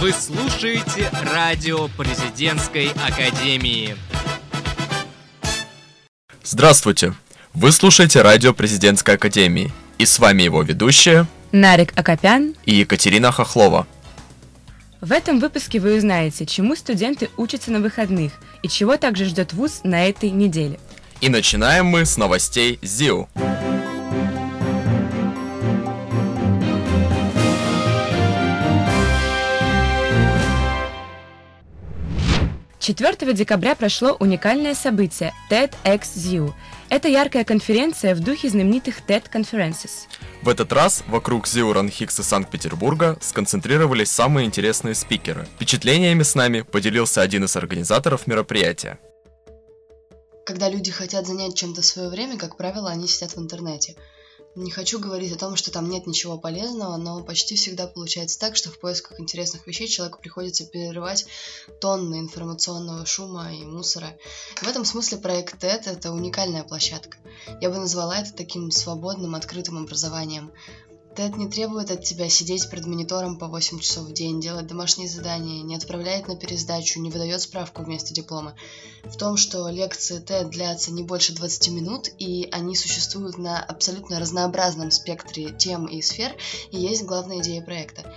[0.00, 3.96] Вы слушаете радио президентской академии.
[6.44, 7.14] Здравствуйте!
[7.52, 9.72] Вы слушаете радио президентской академии.
[9.98, 13.88] И с вами его ведущие Нарик Акопян и Екатерина Хохлова.
[15.00, 19.80] В этом выпуске вы узнаете, чему студенты учатся на выходных и чего также ждет ВУЗ
[19.82, 20.78] на этой неделе.
[21.20, 23.28] И начинаем мы с новостей ЗИУ.
[32.88, 36.54] 4 декабря прошло уникальное событие TEDxU.
[36.88, 40.06] Это яркая конференция в духе знаменитых TED Conferences.
[40.40, 45.46] В этот раз вокруг ЗИУ Ранхикс из Санкт-Петербурга сконцентрировались самые интересные спикеры.
[45.56, 48.98] Впечатлениями с нами поделился один из организаторов мероприятия.
[50.46, 53.96] Когда люди хотят занять чем-то свое время, как правило, они сидят в интернете–
[54.54, 58.56] не хочу говорить о том, что там нет ничего полезного, но почти всегда получается так,
[58.56, 61.26] что в поисках интересных вещей человеку приходится перерывать
[61.80, 64.16] тонны информационного шума и мусора.
[64.56, 67.18] В этом смысле проект TED– это уникальная площадка.
[67.60, 70.52] Я бы назвала это таким свободным, открытым образованием.
[71.16, 75.08] TED не требует от тебя сидеть перед монитором по 8 часов в день, делать домашние
[75.08, 78.54] задания, не отправляет на пересдачу, не выдает справку вместо диплома.
[79.04, 84.20] В том, что лекции TED длятся не больше 20 минут, и они существуют на абсолютно
[84.20, 86.34] разнообразном спектре тем и сфер,
[86.70, 88.14] и есть главная идея проекта.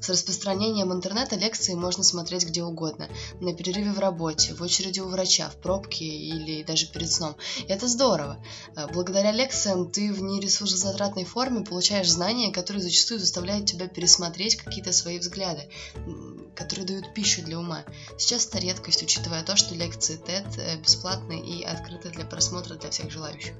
[0.00, 3.08] С распространением интернета лекции можно смотреть где угодно.
[3.40, 7.36] На перерыве в работе, в очереди у врача, в пробке или даже перед сном.
[7.58, 8.42] И это здорово.
[8.76, 14.92] Э, благодаря лекциям ты в нересурсозатратной форме получаешь знания, которые зачастую заставляют тебя пересмотреть какие-то
[14.92, 15.68] свои взгляды
[16.58, 17.84] которые дают пищу для ума.
[18.18, 22.90] Сейчас это редкость, учитывая то, что лекции TED э, бесплатны и открыты для просмотра для
[22.90, 23.54] всех желающих.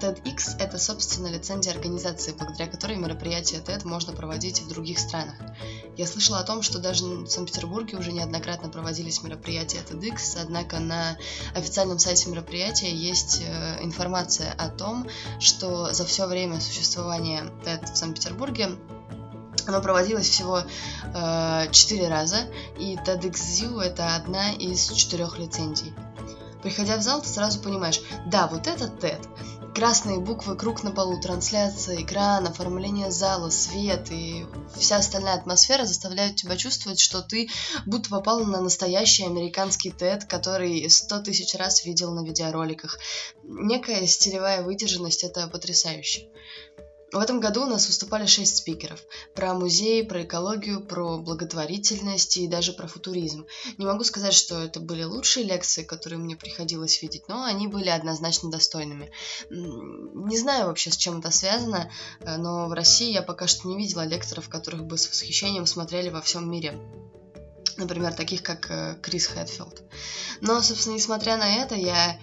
[0.00, 5.39] TEDx– это, собственно, лицензия организации, благодаря которой мероприятия TED можно проводить в других странах.
[5.96, 11.18] Я слышала о том, что даже в Санкт-Петербурге уже неоднократно проводились мероприятия TEDx, однако на
[11.54, 15.06] официальном сайте мероприятия есть э, информация о том,
[15.40, 18.70] что за все время существования TED в Санкт-Петербурге
[19.66, 20.62] оно проводилось всего
[21.14, 22.46] э, 4 раза,
[22.78, 25.92] и TEDxU это одна из четырех лицензий.
[26.62, 29.26] Приходя в зал, ты сразу понимаешь, да, вот это TED.
[29.80, 34.44] Красные буквы, круг на полу, трансляция, экран, оформление зала, свет и
[34.76, 37.48] вся остальная атмосфера заставляют тебя чувствовать, что ты
[37.86, 42.98] будто попал на настоящий американский TED, который сто тысяч раз видел на видеороликах.
[43.42, 46.28] Некая стилевая выдержанность– это потрясающе.
[47.12, 49.00] В этом году у нас выступали шесть спикеров.
[49.34, 53.46] Про музей, про экологию, про благотворительность и даже про футуризм.
[53.78, 57.88] Не могу сказать, что это были лучшие лекции, которые мне приходилось видеть, но они были
[57.88, 59.10] однозначно достойными.
[59.50, 63.76] Не знаю вообще, с чем это связано, э, но в России я пока что не
[63.76, 66.78] видела лекторов, которых бы с восхищением смотрели во всем мире
[67.76, 69.82] например, таких как э, Крис Хэтфилд.
[70.40, 72.18] Но, собственно, несмотря на это, я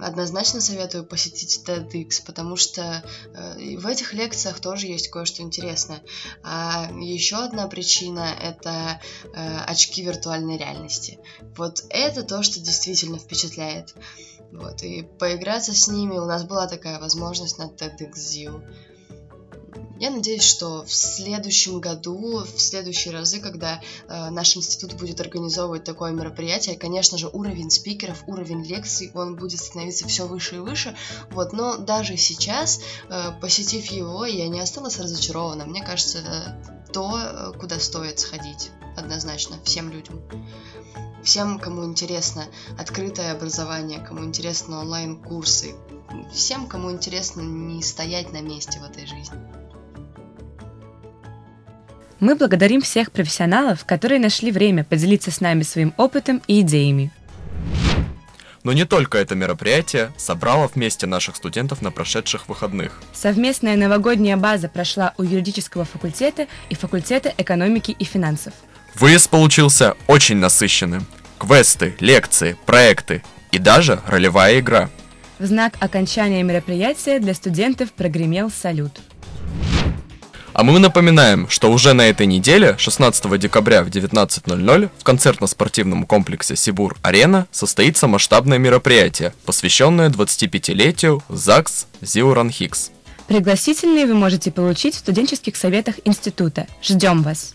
[0.00, 3.02] однозначно советую посетить TEDx, потому что
[3.34, 6.02] э, в этих лекциях тоже есть кое-что интересное.
[6.42, 11.18] А еще одна причина— это э, очки виртуальной реальности.
[11.56, 13.94] Вот это то, что действительно впечатляет.
[14.52, 18.62] Вот, и поиграться с ними у нас была такая возможность на TEDxU.
[20.02, 25.84] Я надеюсь, что в следующем году, в следующие разы, когда э, наш институт будет организовывать
[25.84, 30.96] такое мероприятие, конечно же, уровень спикеров, уровень лекций, он будет становиться все выше и выше.
[31.30, 35.66] Вот, но даже сейчас, э, посетив его, я не осталась разочарована.
[35.66, 40.20] Мне кажется, это то, э, куда стоит сходить однозначно всем людям.
[41.22, 42.46] Всем, кому интересно
[42.76, 45.76] открытое образование, кому интересны онлайн-курсы,
[46.32, 49.61] всем, кому интересно не стоять на месте в этой жизни.
[52.22, 57.10] Мы благодарим всех профессионалов, которые нашли время поделиться с нами своим опытом и идеями.
[58.62, 63.00] Но не только это мероприятие собрало вместе наших студентов на прошедших выходных.
[63.12, 68.54] Совместная новогодняя база прошла у юридического факультета и факультета экономики и финансов.
[68.94, 71.04] Выезд получился очень насыщенным.
[71.40, 74.90] Квесты, лекции, проекты и даже ролевая игра.
[75.40, 79.00] В знак окончания мероприятия для студентов прогремел салют.
[80.54, 86.56] А мы напоминаем, что уже на этой неделе, 16 декабря в 19.00, в концертно-спортивном комплексе
[86.56, 92.90] Сибур-Арена состоится масштабное мероприятие, посвященное 25-летию ЗАГС Зиуран Хикс.
[93.28, 96.66] Пригласительные вы можете получить в студенческих советах института.
[96.82, 97.54] Ждем вас!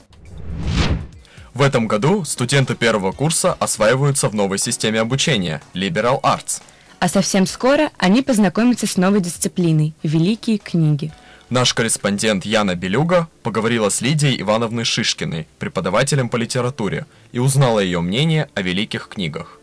[1.53, 6.61] В этом году студенты первого курса осваиваются в новой системе обучения– Liberal Arts.
[6.99, 11.13] А совсем скоро они познакомятся с новой дисциплиной– великие книги–
[11.49, 18.01] Наш корреспондент Яна Белюга поговорила с Лидией Ивановной Шишкиной, преподавателем по литературе, и узнала ее
[18.01, 19.61] мнение о великих книгах.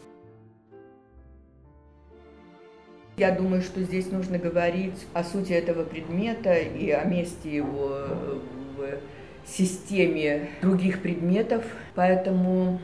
[3.19, 7.99] Я думаю, что здесь нужно говорить о сути этого предмета и о месте его
[8.79, 8.99] в
[9.47, 11.65] системе других предметов.
[11.95, 12.81] Поэтому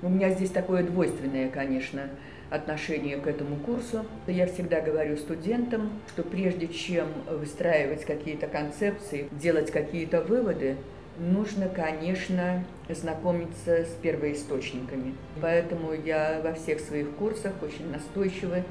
[0.00, 2.08] у меня здесь такое двойственное, конечно,
[2.50, 4.04] отношение к этому курсу.
[4.26, 10.76] Я всегда говорю студентам, что прежде чем выстраивать какие-то концепции, делать какие-то выводы,
[11.18, 15.14] нужно, конечно, знакомиться с первоисточниками.
[15.40, 18.62] Поэтому я во всех своих курсах очень настойчиво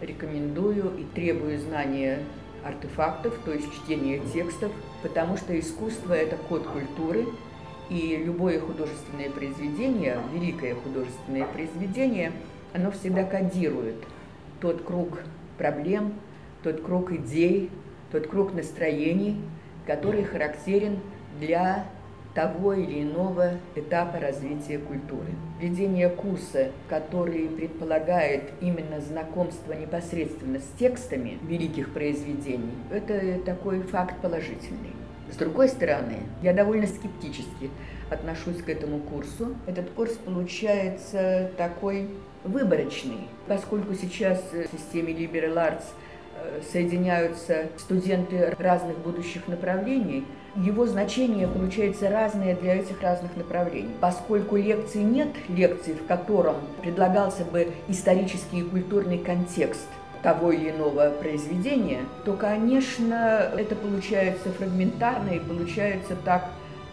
[0.00, 2.20] рекомендую и требую знания
[2.64, 4.72] артефактов, то есть чтения текстов,
[5.02, 7.26] потому что искусство– это код культуры,
[7.90, 12.32] и любое художественное произведение, великое художественное произведение–
[12.72, 13.96] оно всегда кодирует
[14.60, 15.20] тот круг
[15.58, 16.14] проблем,
[16.62, 17.70] тот круг идей,
[18.12, 19.36] тот круг настроений,
[19.86, 20.98] который характерен
[21.38, 21.86] для
[22.34, 25.28] того или иного этапа развития культуры.
[25.60, 34.99] Введение курса, который предполагает именно знакомство непосредственно с текстами великих произведений, это такой факт положительный.
[35.32, 37.70] С другой стороны, я довольно скептически
[38.10, 39.54] отношусь к этому курсу.
[39.66, 42.08] Этот курс получается такой
[42.44, 45.84] выборочный, поскольку сейчас в системе Liberal Arts
[46.36, 50.24] э, соединяются студенты разных будущих направлений,
[50.56, 53.90] его значение получается разное для этих разных направлений.
[54.00, 59.86] Поскольку лекций нет, лекций, в котором предлагался бы исторический и культурный контекст
[60.22, 66.50] того или иного произведения, то, конечно, это получается фрагментарно и получается так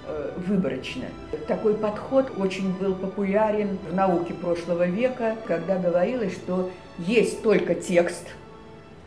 [0.10, 1.04] Э, выборочно.
[1.50, 8.26] Такой подход очень был популярен в науке прошлого века, когда говорилось, что есть только текст,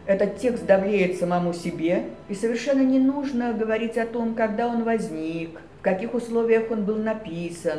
[0.04, 5.58] этот текст давлеет самому себе, и совершенно не нужно говорить о том, когда он возник,
[5.78, 7.78] в каких условиях он был написан.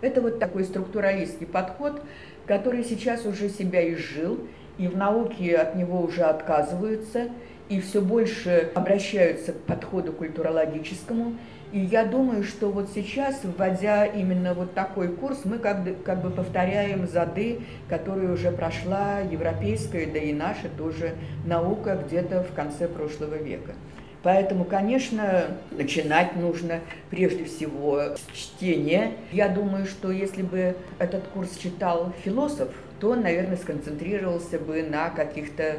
[0.00, 2.00] Это вот такой структуралистский подход,
[2.46, 4.38] который сейчас уже себя изжил,
[4.80, 7.28] и в науке от него уже отказываются,
[7.68, 11.34] и все больше обращаются к подходу культурологическому,
[11.70, 16.22] и я думаю, что вот сейчас, вводя именно вот такой курс, мы как бы, как
[16.22, 22.88] бы повторяем зады, которые уже прошла европейская, да и наша тоже наука где-то в конце
[22.88, 23.74] прошлого века.
[24.22, 29.12] Поэтому, конечно, начинать нужно прежде всего с чтения.
[29.32, 32.68] Я думаю, что если бы этот курс читал философ,
[33.00, 35.78] то он, наверное, сконцентрировался бы на каких-то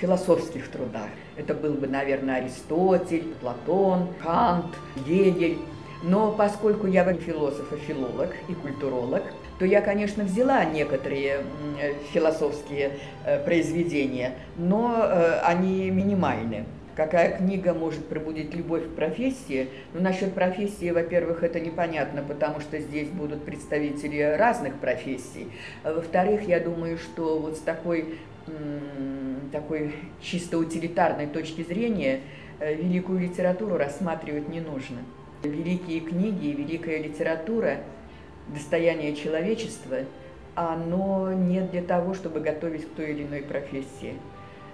[0.00, 1.08] философских трудах.
[1.36, 4.74] Это был бы, наверное, Аристотель, Платон, Кант,
[5.06, 5.58] Гегель.
[6.02, 9.22] Но поскольку я философ и филолог и культуролог,
[9.58, 11.44] то я, конечно, взяла некоторые
[12.12, 16.64] философские э, произведения, но э, они минимальны.
[16.94, 19.68] Какая книга может пробудить любовь к профессии?
[19.94, 25.48] Ну, насчет профессии, во-первых, это непонятно, потому что здесь будут представители разных профессий.
[25.84, 28.18] Во-вторых, я думаю, что вот с такой
[29.52, 32.20] такой чисто утилитарной точки зрения
[32.58, 34.98] э, великую литературу рассматривать не нужно.
[35.44, 37.78] Великие книги и великая литература–
[38.48, 39.98] достояние человечества,
[40.54, 44.14] оно не для того, чтобы готовить к той или иной профессии,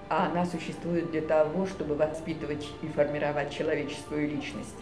[0.08, 4.74] а она существует для того, чтобы воспитывать и формировать человеческую личность.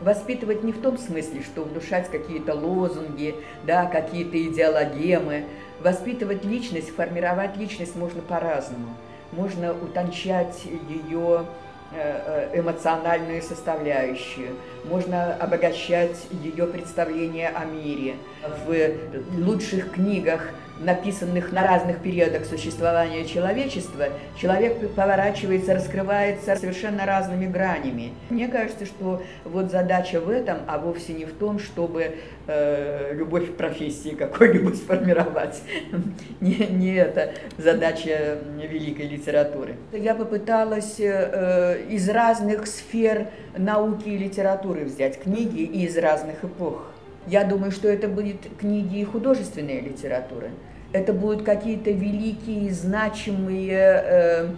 [0.00, 3.34] Воспитывать не в том смысле, что внушать какие-то лозунги,
[3.66, 5.44] да, какие-то идеологемы.
[5.80, 8.96] Воспитывать личность, формировать личность можно по-разному.
[9.32, 11.44] Можно утончать ее
[11.92, 14.50] Э, э, эмоциональную составляющую,
[14.84, 18.14] можно обогащать ее представление о мире.
[18.64, 18.92] В
[19.36, 28.12] лучших книгах, написанных на разных периодах существования человечества, человек поворачивается, раскрывается совершенно разными гранями.
[28.30, 33.52] Мне кажется, что вот задача в этом, а вовсе не в том, чтобы э, любовь
[33.52, 35.60] к профессии какой-нибудь сформировать.
[36.40, 39.76] не, не это задача великой литературы.
[39.92, 46.90] Я попыталась э, из разных сфер науки и литературы взять книги и из разных эпох.
[47.26, 50.48] Я думаю, что это будут книги и художественная литература.
[50.92, 54.48] Это будут какие-то великие, значимые э,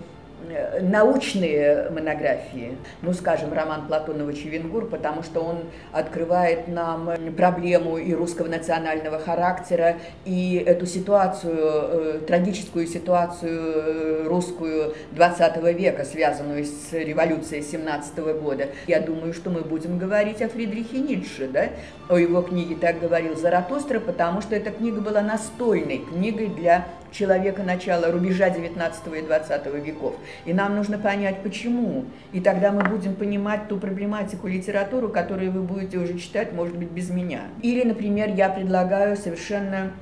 [0.81, 5.59] научные монографии, ну, скажем, роман Платонова «Чевенгур», потому что он
[5.93, 14.95] открывает нам проблему и русского национального характера, и эту ситуацию, э, трагическую ситуацию э, русскую
[15.13, 18.69] 20 века, связанную с революцией 17 года.
[18.87, 21.69] Я думаю, что мы будем говорить о Фридрихе Ницше, да,
[22.09, 27.63] о его книге «Так говорил Заратустра», потому что эта книга была настольной книгой для человека
[27.63, 30.17] начала рубежа 19 и 20 веков.
[30.45, 32.07] И нам нужно понять, почему.
[32.33, 36.89] И тогда мы будем понимать ту проблематику литературу, которую вы будете уже читать, может быть,
[36.91, 37.43] без меня.
[37.63, 39.93] Или, например, я предлагаю совершенно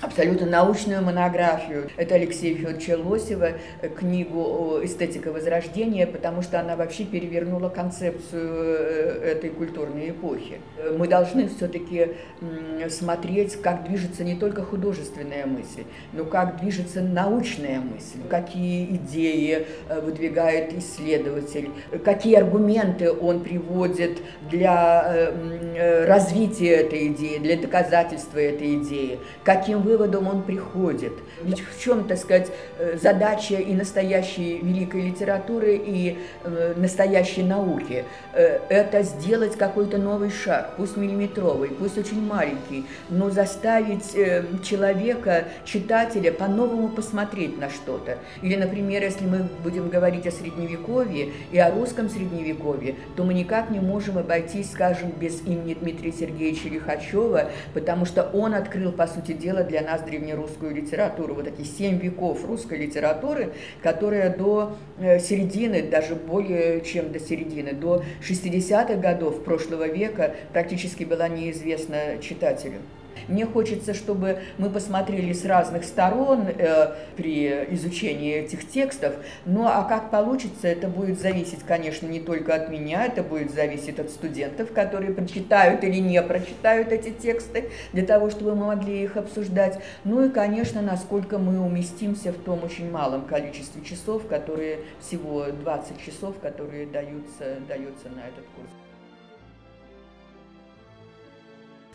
[0.00, 1.88] абсолютно научную монографию.
[1.96, 9.32] Это Алексея Федоровича Лосева, э, книгу «Эстетика Возрождения», потому что она вообще перевернула концепцию э,
[9.32, 10.60] этой культурной эпохи.
[10.78, 12.12] Э, мы должны все-таки
[12.88, 19.66] смотреть, как движется не только художественная мысль, но как движется научная мысль, какие идеи
[20.02, 21.70] выдвигает исследователь,
[22.04, 24.18] какие аргументы он приводит
[24.50, 25.30] для
[26.06, 31.12] развития этой идеи, для доказательства этой идеи, каким выводам он приходит.
[31.42, 38.04] Ведь в чем, так сказать, э, задача и настоящей великой литературы, и э, настоящей науки?
[38.32, 44.14] Э, это сделать какой-то новый шаг, пусть миллиметровый, пусть очень маленький, но заставить
[44.62, 48.18] человека, читателя, по-новому посмотреть на что-то.
[48.42, 53.70] Или, например, если мы будем говорить о Средневековье и о русском Средневековье, то мы никак
[53.70, 59.32] не можем обойтись, скажем, без имени Дмитрия Сергеевича Лихачева, потому что он открыл, по сути
[59.32, 61.34] дела, для нас древнерусскую литературу.
[61.34, 63.52] Вот такие семь веков русской литературы,
[63.82, 71.04] которая до э, середины, даже более чем до середины, до 60-х годов прошлого века практически
[71.04, 72.78] была неизвестна читателю.
[73.28, 79.14] Мне хочется, чтобы мы посмотрели с разных сторон э, при изучении этих текстов.
[79.44, 83.98] Ну а как получится, это будет зависеть, конечно, не только от меня, это будет зависеть
[83.98, 89.16] от студентов, которые прочитают или не прочитают эти тексты, для того, чтобы мы могли их
[89.16, 89.80] обсуждать.
[90.04, 96.00] Ну и, конечно, насколько мы уместимся в том очень малом количестве часов, которые всего 20
[96.04, 98.83] часов, которые даются, даются на этот курс.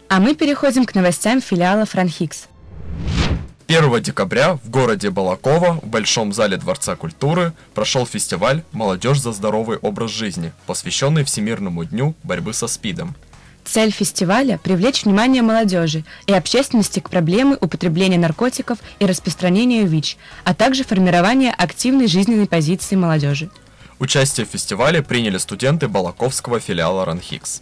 [0.10, 2.48] А мы переходим к новостям филиала Франхикс.
[3.68, 9.78] 1 декабря в городе Балакова в Большом зале Дворца культуры прошел фестиваль «Молодежь за здоровый
[9.78, 13.16] образ жизни», посвященный Всемирному дню борьбы со СПИДом.
[13.66, 20.56] Цель фестиваля– привлечь внимание молодежи и общественности к проблеме употребления наркотиков и распространения ВИЧ, а
[20.56, 23.52] также формирование активной жизненной позиции молодежи.
[24.00, 27.62] Участие в фестивале приняли студенты Балаковского филиала РАНХИКС.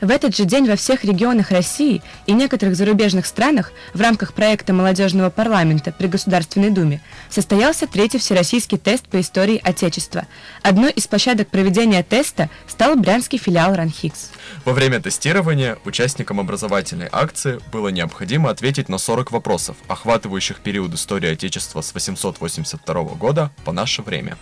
[0.00, 4.72] В этот же день во всех регионах России и некоторых зарубежных странах в рамках проекта
[4.72, 10.26] молодежного парламента при Государственной Думе состоялся третий всероссийский тест по истории Отечества.
[10.62, 14.30] Одной из площадок проведения теста стал брянский филиал РАНХИКС.
[14.64, 21.32] Во время тестирования участникам образовательной акции было необходимо ответить на 40 вопросов, охватывающих период истории
[21.32, 24.36] Отечества с 882 года по наше время.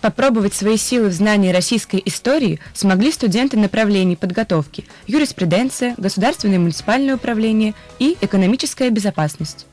[0.00, 7.16] Попробовать свои силы в знании российской истории смогли студенты направлений подготовки юриспруденция, государственное и муниципальное
[7.16, 9.66] управление и экономическая безопасность.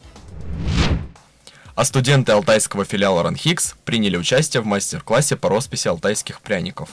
[1.76, 6.90] А студенты алтайского филиала РАНХИКС приняли участие в мастер-классе по росписи алтайских пряников.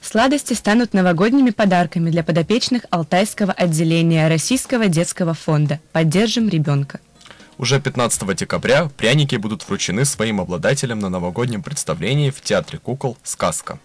[0.00, 7.00] Сладости станут новогодними подарками для подопечных Алтайского отделения Российского детского фонда «Поддержим ребенка».
[7.58, 13.80] Уже 15 декабря пряники будут вручены своим обладателям на новогоднем представлении в Театре кукол «Сказка».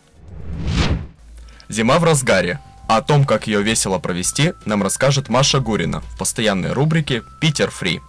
[1.69, 2.59] Зима в разгаре.
[2.87, 7.99] О том, как ее весело провести, нам расскажет Маша Гурина в постоянной рубрике «Питер Фри».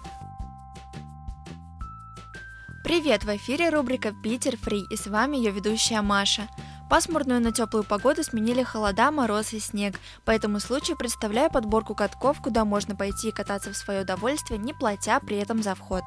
[2.83, 6.47] Привет, в эфире рубрика «Питер Фри» и с вами ее ведущая Маша–
[6.91, 9.99] Пасмурную на теплую погоду сменили холода, мороз и снег.
[10.25, 14.73] По этому случаю представляю подборку катков, куда можно пойти и кататься в свое удовольствие, не
[14.73, 16.05] платя при этом за вход.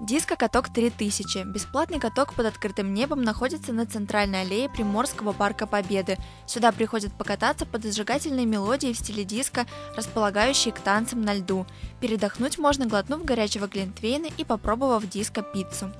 [0.00, 1.44] Диско-каток 3000.
[1.44, 6.18] Бесплатный каток под открытым небом находится на центральной аллее Приморского парка Победы.
[6.46, 11.64] Сюда приходят покататься под зажигательной мелодией в стиле диско, располагающей к танцам на льду.
[12.00, 15.90] Передохнуть можно, глотнув горячего глинтвейна и попробовав диско-пиццу.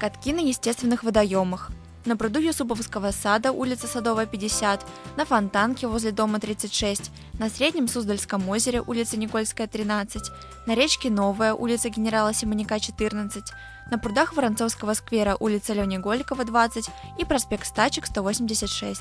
[0.00, 1.70] Катки на естественных водоемах
[2.06, 4.84] на пруду Юсуповского сада, улица Садовая, 50,
[5.16, 10.30] на Фонтанке возле дома 36, на Среднем Суздальском озере, улица Никольская, 13,
[10.66, 13.44] на речке Новая, улица генерала Симоняка, 14,
[13.90, 19.00] на прудах Воронцовского сквера, улица Лени Голикова, 20 и проспект Стачек, 186.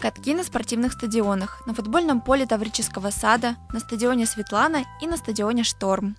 [0.00, 5.64] Катки на спортивных стадионах, на футбольном поле Таврического сада, на стадионе Светлана и на стадионе
[5.64, 6.16] Шторм.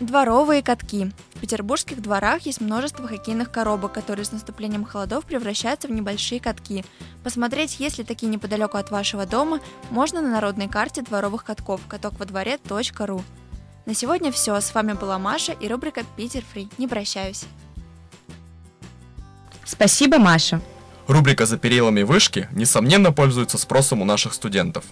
[0.00, 1.12] Дворовые катки.
[1.34, 6.84] В петербургских дворах есть множество хоккейных коробок, которые с наступлением холодов превращаются в небольшие катки.
[7.22, 9.60] Посмотреть, есть ли такие неподалеку от вашего дома,
[9.90, 13.22] можно на народной карте дворовых катков катокводворе.ру.
[13.86, 14.60] На сегодня все.
[14.60, 16.68] С вами была Маша и рубрика «Питер Фри».
[16.76, 17.44] Не прощаюсь.
[19.64, 20.60] Спасибо, Маша.
[21.06, 24.84] Рубрика «За перилами вышки» несомненно пользуется спросом у наших студентов.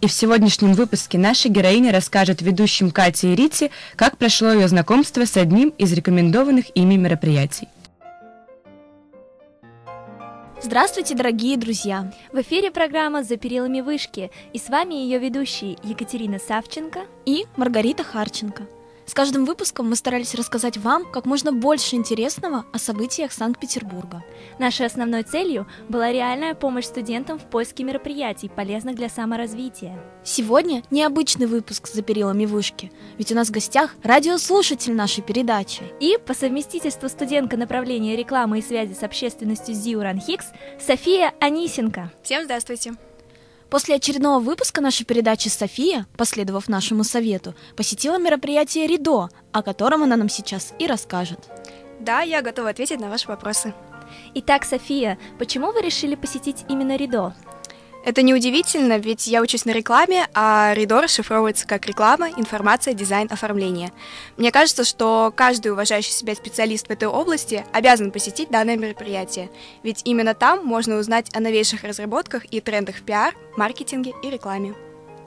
[0.00, 5.24] И в сегодняшнем выпуске наша героиня расскажет ведущим Кате и Рите, как прошло ее знакомство
[5.24, 7.68] с одним из рекомендованных ими мероприятий.
[10.62, 12.12] Здравствуйте, дорогие друзья!
[12.32, 18.02] В эфире программа «За перилами вышки» и с вами ее ведущие Екатерина Савченко и Маргарита
[18.02, 18.66] Харченко.
[19.06, 24.24] С каждым выпуском мы старались рассказать вам как можно больше интересного о событиях Санкт-Петербурга.
[24.58, 29.96] Нашей основной целью была реальная помощь студентам в поиске мероприятий, полезных для саморазвития.
[30.24, 35.84] Сегодня необычный выпуск «За перилами вышки», ведь у нас в гостях радиослушатель нашей передачи.
[36.00, 40.46] И по совместительству студентка направления рекламы и связи с общественностью ЗИУ РАНХИКС
[40.84, 42.10] София Анисенко.
[42.24, 42.94] Всем здравствуйте!
[43.70, 50.16] После очередного выпуска нашей передачи София, последовав нашему совету, посетила мероприятие «Ридо», о котором она
[50.16, 51.50] нам сейчас и расскажет.
[52.00, 53.74] Да, я готова ответить на ваши вопросы.
[54.34, 57.34] Итак, София, почему вы решили посетить именно «Ридо»?
[58.06, 63.90] Это неудивительно, ведь я учусь на рекламе, а Ридо расшифровывается как реклама, информация, дизайн, оформление.
[64.36, 69.50] Мне кажется, что каждый уважающий себя специалист в этой области обязан посетить данное мероприятие,
[69.82, 74.74] ведь именно там можно узнать о новейших разработках и трендах в пиар, маркетинге и рекламе.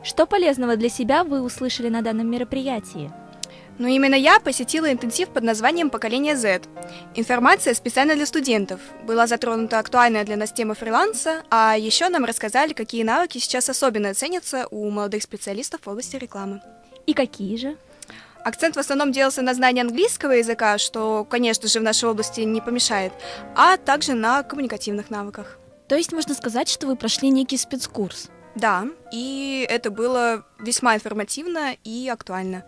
[0.01, 3.11] Что полезного для себя вы услышали на данном мероприятии?
[3.79, 6.63] Но именно я посетила интенсив под названием «Поколение Z».
[7.15, 8.81] Информация специально для студентов.
[9.05, 14.13] Была затронута актуальная для нас тема фриланса, а еще нам рассказали, какие навыки сейчас особенно
[14.13, 16.61] ценятся у молодых специалистов в области рекламы.
[17.07, 17.77] И какие же?
[18.43, 22.59] Акцент в основном делался на знании английского языка, что, конечно же, в нашей области не
[22.59, 23.13] помешает,
[23.55, 25.57] а также на коммуникативных навыках.
[25.87, 28.29] То есть можно сказать, что вы прошли некий спецкурс?
[28.55, 32.65] Да, и это было весьма информативно и актуально.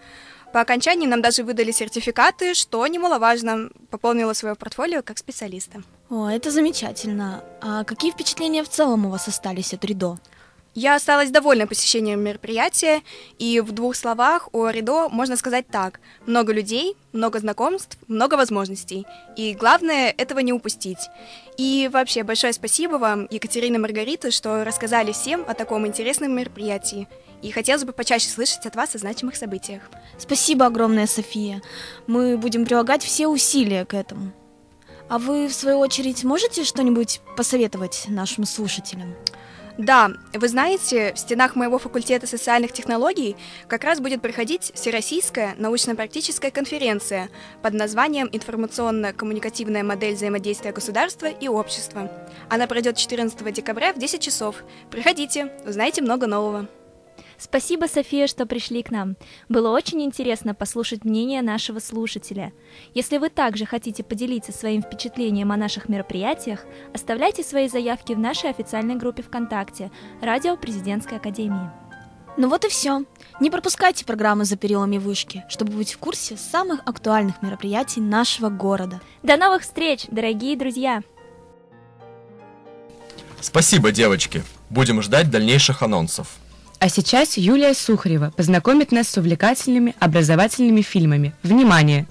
[0.54, 5.82] По окончании нам даже выдали сертификаты, что немаловажно, пополнила свое портфолио как специалиста.
[6.10, 7.44] О, это замечательно.
[7.62, 10.18] А какие впечатления в целом у вас остались от Ридо?
[10.74, 13.02] Я осталась довольна посещением мероприятия,
[13.38, 16.00] и в двух словах о Ридо можно сказать так.
[16.26, 19.06] Много людей, много знакомств, много возможностей.
[19.36, 21.10] И главное, этого не упустить.
[21.58, 27.10] И вообще, большое спасибо вам, Екатерина Маргарита, что рассказали всем о таком интересном мероприятии.
[27.42, 29.82] И хотелось бы почаще слышать от вас о значимых событиях.
[30.18, 31.62] Спасибо огромное, София.
[32.08, 34.32] Мы будем прилагать все усилия к этому.
[35.10, 39.14] А вы, в свою очередь, можете что-нибудь посоветовать нашим слушателям?
[39.78, 43.36] Да, вы знаете, в стенах моего факультета социальных технологий
[43.68, 47.30] как раз будет проходить Всероссийская научно-практическая конференция
[47.62, 52.12] под названием «Информационно-коммуникативная модель взаимодействия государства и общества».
[52.50, 54.64] Она пройдет 14 декабря в 10 часов.
[54.90, 56.68] Приходите, узнаете много нового.
[57.42, 59.16] Спасибо, София, что пришли к нам.
[59.50, 62.54] Было очень интересно послушать мнение нашего слушателя.
[62.94, 68.52] Если вы также хотите поделиться своим впечатлением о наших мероприятиях, оставляйте свои заявки в нашей
[68.52, 69.90] официальной группе ВКонтакте
[70.22, 71.72] «Радио Президентской Академии».
[72.38, 73.06] Ну вот и все.
[73.40, 79.02] Не пропускайте программы за перилами вышки, чтобы быть в курсе самых актуальных мероприятий нашего города.
[79.24, 81.02] До новых встреч, дорогие друзья!
[83.40, 84.44] Спасибо, девочки.
[84.70, 86.38] Будем ждать дальнейших анонсов.
[86.82, 91.32] А сейчас Юлия Сухарева познакомит нас с увлекательными образовательными фильмами.
[91.44, 92.08] Внимание!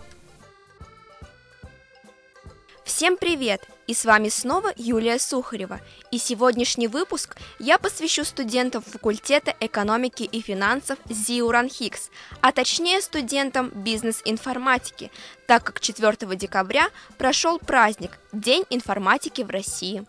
[2.85, 3.62] Всем привет!
[3.88, 5.80] И с вами снова Юлия Сухарева.
[6.12, 13.72] И сегодняшний выпуск я посвящу студентам факультета экономики и финансов ЗИУ РАНХИКС, а точнее студентам
[13.74, 15.11] бизнес-информатики,
[15.48, 20.04] так как 4 декабря прошел праздник День информатики в России.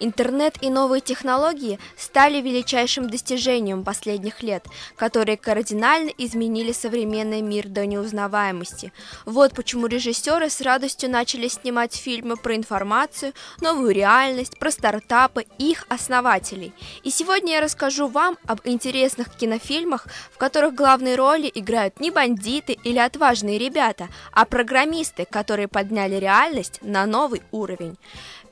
[0.00, 7.86] Интернет и новые технологии стали величайшим достижением последних лет, которые кардинально изменили современный мир до
[7.86, 8.92] неузнаваемости.
[9.24, 15.70] Вот почему режиссеры с радостью начали снимать фильмы про информацию, новую реальность, про стартапы и
[15.70, 16.72] их основателей.
[17.02, 22.76] И сегодня я расскажу вам об интересных кинофильмах, в которых главные роли играют не бандиты
[22.84, 27.96] или отважные ребята, а программисты, которые подняли реальность на новый уровень.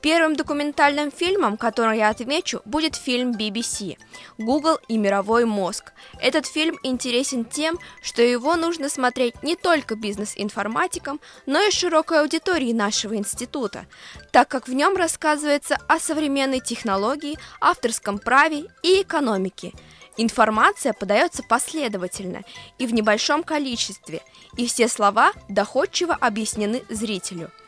[0.01, 3.97] Первым документальным фильмом, который я отмечу, будет фильм BBC
[4.37, 5.93] «Google и мировой мозг».
[6.19, 12.73] Этот фильм интересен тем, что его нужно смотреть не только бизнес-информатикам, но и широкой аудитории
[12.73, 13.85] нашего института,
[14.31, 19.73] так как в нем рассказывается о современной технологии, авторском праве и экономике.
[20.17, 22.43] Информация подается последовательно
[22.77, 24.21] и в небольшом количестве,
[24.55, 27.51] и все слова доходчиво объяснены зрителю–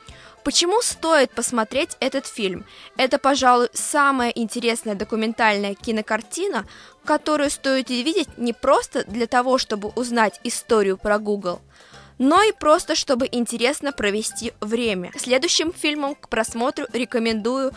[0.47, 2.63] Почему стоит посмотреть этот фильм?
[2.95, 6.65] Это, пожалуй, самая интересная документальная кинокартина,
[7.03, 11.59] которую стоит видеть не просто для того, чтобы узнать историю про Google,
[12.17, 15.11] но и просто чтобы интересно провести время.
[15.17, 17.73] Следующим фильмом к просмотру рекомендую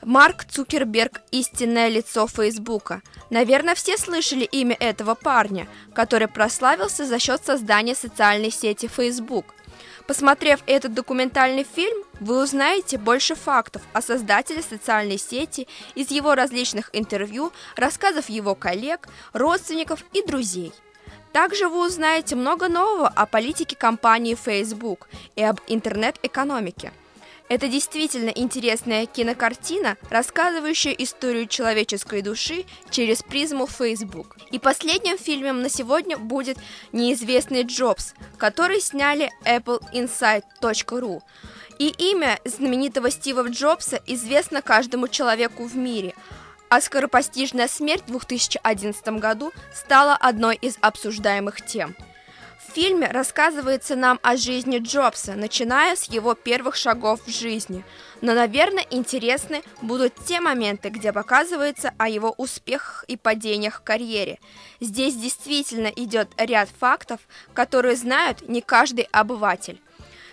[0.00, 3.02] Марк Цукерберг «Истинное лицо Фейсбука».
[3.28, 9.44] Наверное, все слышали имя этого парня, который прославился за счет создания социальной сети Facebook.
[10.06, 16.90] Посмотрев этот документальный фильм, вы узнаете больше фактов о создателе социальной сети из его различных
[16.92, 20.72] интервью, рассказов его коллег, родственников и друзей.
[21.32, 26.92] Также вы узнаете много нового о политике компании Facebook и об интернет-экономике–
[27.48, 34.36] это действительно интересная кинокартина, рассказывающая историю человеческой души через призму Facebook.
[34.50, 36.56] И последним фильмом на сегодня будет
[36.92, 41.20] «Неизвестный Джобс», который сняли appleinsight.ru.
[41.78, 46.14] И имя знаменитого Стива Джобса известно каждому человеку в мире,
[46.70, 51.94] а скоропостижная смерть в 2011 году стала одной из обсуждаемых тем–
[52.74, 57.84] фильме рассказывается нам о жизни Джобса, начиная с его первых шагов в жизни.
[58.20, 64.40] Но, наверное, интересны будут те моменты, где показывается о его успехах и падениях в карьере.
[64.80, 67.20] Здесь действительно идет ряд фактов,
[67.52, 69.80] которые знают не каждый обыватель.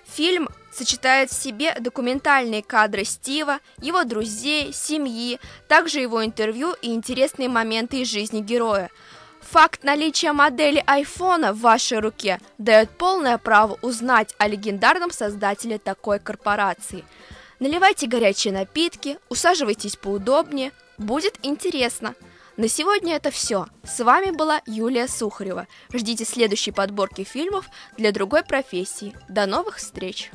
[0.07, 7.49] Фильм сочетает в себе документальные кадры Стива, его друзей, семьи, также его интервью и интересные
[7.49, 8.89] моменты из жизни героя–
[9.51, 16.19] Факт наличия модели айфона в вашей руке дает полное право узнать о легендарном создателе такой
[16.19, 17.03] корпорации.
[17.59, 22.15] Наливайте горячие напитки, усаживайтесь поудобнее, будет интересно.
[22.55, 23.65] На сегодня это все.
[23.83, 25.67] С вами была Юлия Сухарева.
[25.93, 27.65] Ждите следующей подборки фильмов
[27.97, 29.13] для другой профессии.
[29.27, 30.31] До новых встреч!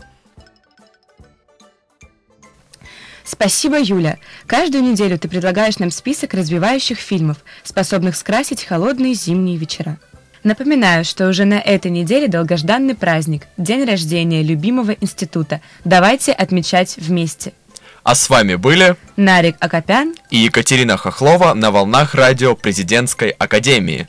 [3.27, 4.19] Спасибо, Юля.
[4.47, 9.99] Каждую неделю ты предлагаешь нам список развивающих фильмов, способных скрасить холодные зимние вечера.
[10.45, 15.61] Напоминаю, что уже на этой неделе долгожданный праздник– день рождения любимого института.
[15.85, 17.53] Давайте отмечать вместе.
[18.05, 24.07] А с вами были Нарик Акопян и Екатерина Хохлова на волнах радио Президентской Академии.